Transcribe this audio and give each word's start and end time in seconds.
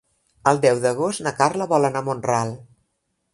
El 0.51 0.61
deu 0.63 0.79
d'agost 0.85 1.23
na 1.27 1.33
Carla 1.41 1.67
vol 1.75 1.87
anar 1.91 2.03
a 2.05 2.09
Mont-ral. 2.09 2.57